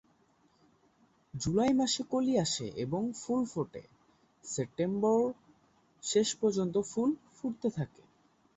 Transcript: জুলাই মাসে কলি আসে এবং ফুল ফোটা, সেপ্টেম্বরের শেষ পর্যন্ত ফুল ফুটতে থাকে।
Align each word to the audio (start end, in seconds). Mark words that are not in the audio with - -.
জুলাই 1.33 1.71
মাসে 1.73 2.01
কলি 2.03 2.33
আসে 2.37 2.67
এবং 2.75 3.01
ফুল 3.13 3.41
ফোটা, 3.45 3.83
সেপ্টেম্বরের 4.43 5.33
শেষ 6.03 6.27
পর্যন্ত 6.35 6.75
ফুল 6.91 7.09
ফুটতে 7.35 7.67
থাকে। 7.69 8.01